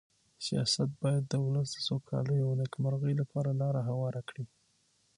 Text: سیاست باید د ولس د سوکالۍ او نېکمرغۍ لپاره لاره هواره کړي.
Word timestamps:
سیاست 0.45 0.89
باید 1.01 1.23
د 1.27 1.33
ولس 1.45 1.69
د 1.73 1.77
سوکالۍ 1.87 2.39
او 2.43 2.51
نېکمرغۍ 2.59 3.13
لپاره 3.21 3.49
لاره 3.61 3.81
هواره 3.89 4.21
کړي. 4.29 4.45